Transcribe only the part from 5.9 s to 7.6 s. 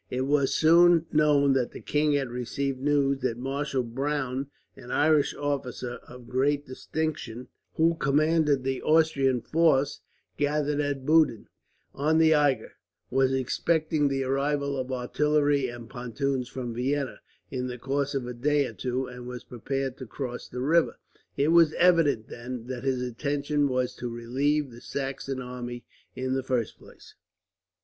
of great distinction,